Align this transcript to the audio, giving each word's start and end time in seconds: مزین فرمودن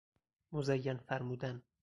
مزین 0.51 0.97
فرمودن 0.97 1.63